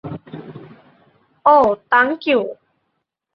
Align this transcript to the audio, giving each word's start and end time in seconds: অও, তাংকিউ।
অও, 1.45 1.67
তাংকিউ। 1.89 2.39